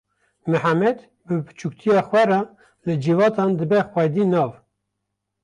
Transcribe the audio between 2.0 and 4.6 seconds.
xwe re li civatan dibe xwedî nav.